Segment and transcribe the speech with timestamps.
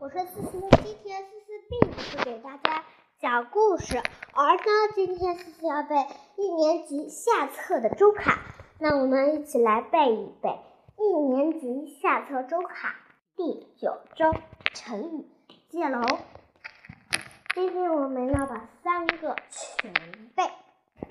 [0.00, 0.52] 我是思思，
[0.84, 2.84] 今天思思并不是给大家
[3.20, 4.00] 讲故事，
[4.32, 4.62] 而呢，
[4.94, 5.96] 今天思思要背
[6.36, 8.38] 一年级下册的周卡。
[8.78, 10.56] 那我们一起来背一背
[10.98, 12.94] 一年级下册周卡
[13.36, 14.32] 第九周
[14.72, 15.26] 成语
[15.68, 16.00] 接龙。
[17.56, 19.92] 今天我们要把三个全
[20.36, 20.44] 背，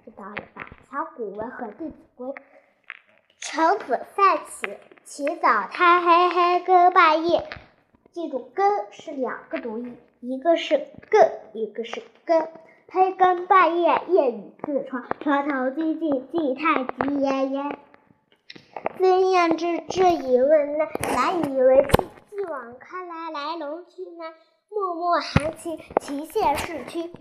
[0.06, 0.66] 知道了吧？
[0.90, 2.28] 小古文和《弟子规》。
[3.40, 7.50] 橙子赛起，起早贪黑黑更半夜。
[8.18, 11.22] 记住，根是两个读音，一个是更，
[11.54, 12.48] 一个是更。
[12.90, 17.78] 黑更半夜，夜雨自床，床头寂静，静太急炎炎。
[18.98, 22.08] 孙燕姿这一问呢，难以为继。
[22.32, 24.34] 继往开来，来龙去脉，
[24.72, 27.12] 脉脉含情，其现是曲。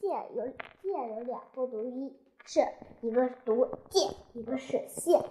[0.00, 0.46] 现有
[0.80, 2.62] 现有两个读音，是
[3.02, 5.22] 一个读见，一个是现。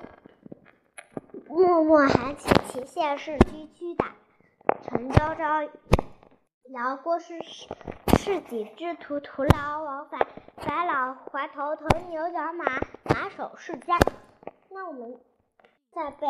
[1.49, 4.05] 脉脉含情，其现是曲曲的。
[4.83, 5.61] 陈昭昭，
[6.63, 10.19] 辽国是世己之徒，徒劳往返，
[10.57, 12.65] 返老还童，童牛角马，
[13.03, 13.99] 马首是瞻。
[14.69, 15.19] 那我们
[15.91, 16.27] 再背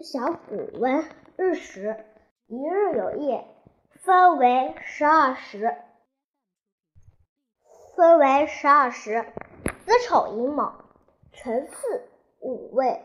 [0.00, 1.04] 小古文
[1.36, 2.04] 日食，
[2.46, 3.46] 一日有夜，
[4.02, 5.76] 分为十二时，
[7.96, 9.32] 分为十二时。
[9.84, 10.74] 子丑寅卯，
[11.32, 12.00] 辰巳
[12.40, 13.02] 午未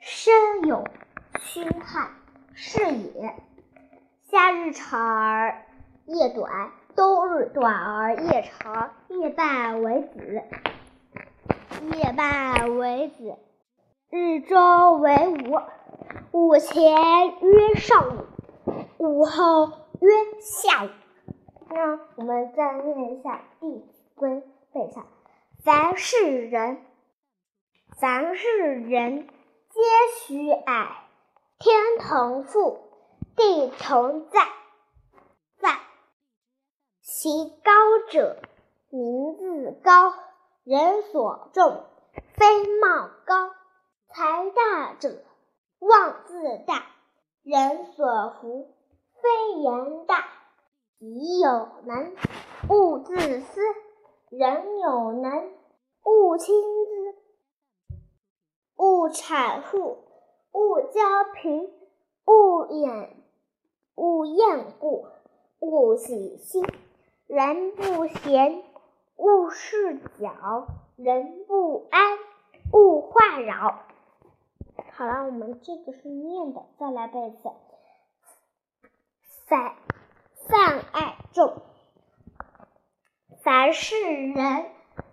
[0.00, 0.84] 申酉
[1.38, 2.10] 戌亥，
[2.52, 3.34] 是也。
[4.28, 5.62] 夏日长而
[6.06, 8.90] 夜短，冬日短而夜长。
[9.08, 10.42] 夜半为子，
[11.96, 13.36] 夜半为子。
[14.10, 15.60] 日中为午，
[16.32, 16.92] 午前
[17.40, 18.24] 曰上午，
[18.98, 19.68] 午后
[20.00, 20.10] 曰
[20.40, 20.88] 下午。
[21.68, 24.28] 那我们再念一下《弟子规》，
[24.72, 25.06] 背一下：
[25.62, 26.78] 凡是人，
[28.00, 29.28] 凡是人，
[29.70, 29.80] 皆
[30.18, 31.04] 须爱。
[31.60, 32.85] 天同覆。
[33.36, 34.40] 地同在，
[35.58, 35.78] 在
[37.02, 37.72] 其高
[38.10, 38.40] 者，
[38.88, 40.14] 名自高，
[40.64, 41.84] 人所重，
[42.34, 43.50] 非貌高；
[44.08, 45.22] 才大者，
[45.80, 46.86] 望自大，
[47.42, 48.74] 人所服，
[49.20, 50.24] 非言大。
[50.98, 52.16] 己有能，
[52.70, 53.60] 勿自私；
[54.30, 55.52] 人有能，
[56.04, 57.14] 勿轻訾；
[58.76, 59.98] 勿谄富，
[60.52, 61.70] 勿骄贫，
[62.24, 63.25] 勿掩。
[63.96, 65.06] 勿厌故，
[65.58, 66.62] 勿喜新。
[67.26, 68.62] 人不闲，
[69.16, 72.18] 勿事搅；人不安，
[72.72, 73.80] 勿话扰。
[74.92, 77.50] 好了，我们这个是念的，再来背一次。
[79.46, 79.74] 凡
[80.48, 81.62] 泛爱众，
[83.42, 84.34] 凡是人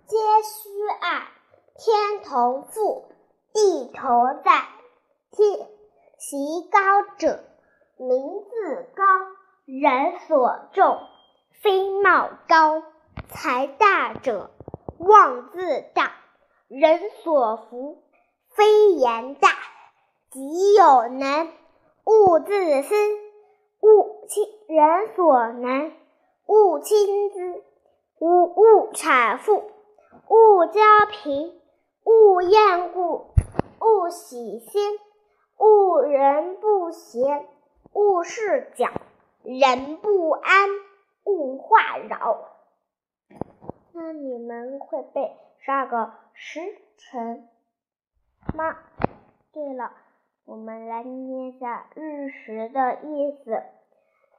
[0.06, 0.68] 皆须
[1.00, 1.28] 爱。
[1.76, 3.04] 天同覆，
[3.52, 4.62] 地同在。
[5.30, 5.68] 天
[6.18, 7.42] 其高者。
[7.96, 9.04] 名自高，
[9.66, 10.98] 人所重，
[11.62, 12.82] 非貌高；
[13.28, 14.50] 才大者，
[14.98, 16.12] 望自大，
[16.66, 18.02] 人所服，
[18.56, 19.50] 非言大。
[20.30, 21.52] 己有能，
[22.04, 22.94] 勿自私；
[23.80, 25.92] 勿轻人所能，
[26.46, 27.62] 勿轻訾；
[28.18, 29.70] 勿勿谄富，
[30.28, 31.52] 勿骄贫；
[32.02, 33.26] 勿厌故，
[33.80, 34.98] 勿喜新；
[35.58, 37.53] 勿人不贤。
[37.94, 38.90] 勿事搅，
[39.44, 40.68] 人不安，
[41.22, 42.50] 勿话扰。
[43.92, 46.60] 那你们会背十二个时
[46.96, 47.48] 辰
[48.52, 48.76] 吗？
[49.52, 49.92] 对了，
[50.44, 53.62] 我们来念一下日食的意思：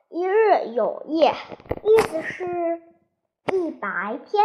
[0.09, 1.33] 一日有夜，
[1.81, 2.81] 意思是
[3.53, 4.43] 一白天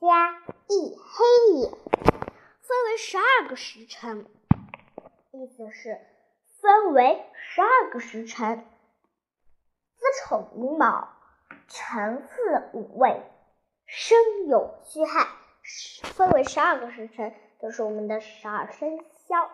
[0.00, 4.24] 加一黑夜，分为十二个时辰，
[5.32, 6.00] 意思是。
[6.66, 11.10] 分为十二个时辰：子丑寅卯，
[11.68, 13.22] 辰巳午未，
[13.86, 14.18] 申
[14.48, 15.28] 酉戌亥。
[16.02, 17.32] 分为十二个时辰，
[17.62, 19.48] 就是我们的十二生肖。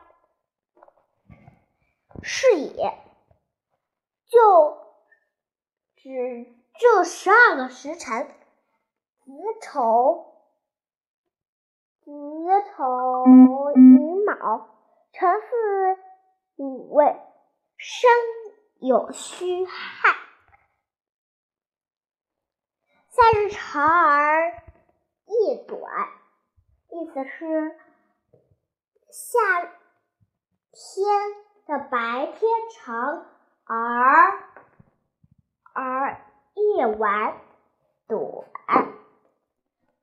[2.23, 2.99] 是也，
[4.31, 4.79] 就
[5.97, 6.47] 指
[6.79, 10.32] 这十二个时辰：子丑、
[12.00, 12.11] 子
[12.75, 14.70] 丑寅卯，
[15.12, 16.01] 辰巳。
[16.62, 17.05] 五味
[17.76, 18.09] 生
[18.79, 20.14] 有虚汗，
[23.09, 24.53] 夏日长而
[25.26, 25.81] 夜短，
[26.88, 27.76] 意思是
[29.11, 29.41] 夏
[30.70, 31.35] 天
[31.67, 33.26] 的白天长
[33.64, 34.49] 而
[35.73, 36.25] 而
[36.55, 37.41] 夜晚
[38.06, 38.20] 短，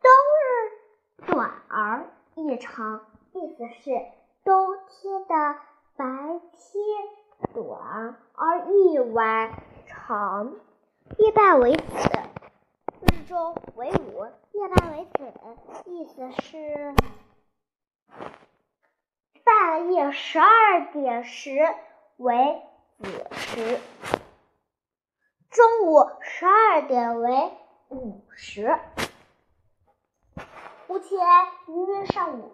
[0.01, 3.91] 冬日短而夜长，意思是
[4.43, 5.68] 冬天的。
[5.99, 9.51] 白天短而夜晚
[9.85, 10.55] 长，
[11.17, 11.83] 夜半为子，
[13.01, 14.25] 日中为午。
[14.53, 15.33] 夜半为子，
[15.87, 16.95] 意思是
[19.43, 21.59] 半夜十二点时
[22.15, 22.61] 为
[22.99, 23.81] 子时，
[25.49, 27.51] 中午十二点为
[27.89, 28.79] 午时。
[30.87, 31.19] 午前
[31.87, 32.53] 约上午，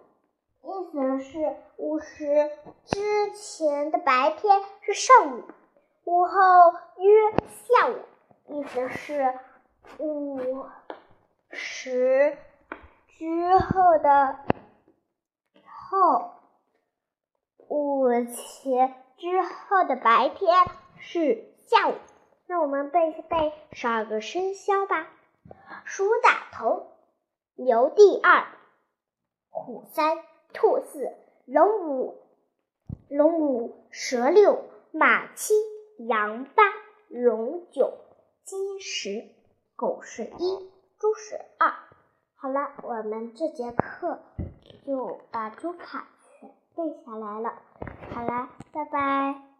[0.66, 2.50] 意思是午时
[2.86, 5.44] 之前的白天是上午，
[6.02, 6.32] 午后
[6.98, 7.30] 约
[7.68, 8.00] 下午，
[8.48, 9.38] 意思是
[9.98, 10.66] 午
[11.52, 12.36] 时
[13.06, 14.38] 之后的
[15.88, 16.32] 后，
[17.68, 20.66] 午前之后的白天
[20.98, 21.94] 是下午。
[22.48, 25.06] 那我们背一背十二个生肖吧：
[25.84, 26.88] 鼠打头。
[27.54, 28.48] 牛第二，
[29.48, 30.18] 虎三，
[30.56, 31.12] 兔四，
[31.44, 32.14] 龙五，
[33.10, 35.52] 龙五，蛇六，马七，
[35.98, 36.62] 羊八，
[37.08, 37.92] 龙九，
[38.42, 39.28] 鸡十，
[39.76, 41.74] 狗十一，猪十二。
[42.36, 44.18] 好了，我们这节课
[44.86, 46.08] 就把周卡
[46.40, 47.52] 全背下来了。
[48.14, 49.55] 好了，拜拜。